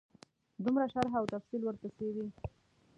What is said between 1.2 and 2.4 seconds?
تفصیل ورپسې وي.